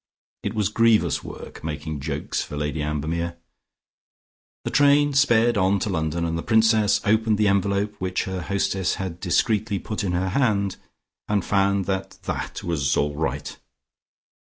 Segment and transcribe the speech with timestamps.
[0.41, 3.37] It was grievous work making jokes for Lady Ambermere.
[4.63, 8.95] The train sped on to London, and the Princess opened the envelope which her hostess
[8.95, 10.77] had discreetly put in her hand,
[11.27, 13.55] and found that that was all right.